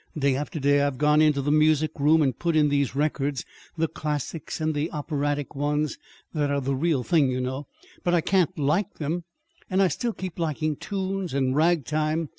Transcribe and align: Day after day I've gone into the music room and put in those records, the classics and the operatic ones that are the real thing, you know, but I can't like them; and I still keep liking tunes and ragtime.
Day 0.17 0.35
after 0.35 0.59
day 0.59 0.81
I've 0.81 0.97
gone 0.97 1.21
into 1.21 1.43
the 1.43 1.51
music 1.51 1.91
room 1.99 2.23
and 2.23 2.35
put 2.35 2.55
in 2.55 2.69
those 2.69 2.95
records, 2.95 3.45
the 3.77 3.87
classics 3.87 4.59
and 4.59 4.73
the 4.73 4.89
operatic 4.89 5.53
ones 5.53 5.99
that 6.33 6.49
are 6.49 6.59
the 6.59 6.73
real 6.73 7.03
thing, 7.03 7.29
you 7.29 7.39
know, 7.39 7.67
but 8.03 8.15
I 8.15 8.21
can't 8.21 8.57
like 8.57 8.95
them; 8.95 9.25
and 9.69 9.79
I 9.79 9.89
still 9.89 10.13
keep 10.13 10.39
liking 10.39 10.75
tunes 10.75 11.35
and 11.35 11.55
ragtime. 11.55 12.29